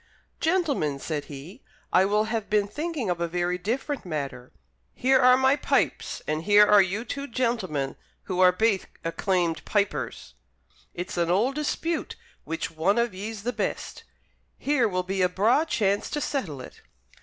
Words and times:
"Gentlemen," 0.39 0.97
said 0.97 1.25
he, 1.25 1.61
"I 1.93 2.05
will 2.05 2.23
have 2.23 2.49
been 2.49 2.67
thinking 2.67 3.11
of 3.11 3.21
a 3.21 3.27
very 3.27 3.59
different 3.59 4.03
matter. 4.03 4.51
Here 4.95 5.19
are 5.19 5.37
my 5.37 5.55
pipes, 5.55 6.23
and 6.27 6.41
here 6.41 6.65
are 6.65 6.81
you 6.81 7.05
two 7.05 7.27
gentlemen 7.27 7.95
who 8.23 8.39
are 8.39 8.51
baith 8.51 8.87
acclaimed 9.03 9.63
pipers. 9.63 10.33
It's 10.95 11.17
an 11.17 11.29
auld 11.29 11.53
dispute 11.53 12.15
which 12.45 12.71
one 12.71 12.97
of 12.97 13.13
ye's 13.13 13.43
the 13.43 13.53
best. 13.53 14.03
Here 14.57 14.87
will 14.87 15.03
be 15.03 15.21
a 15.21 15.29
braw 15.29 15.65
chance 15.65 16.09
to 16.09 16.19
settle 16.19 16.61
it." 16.61 16.81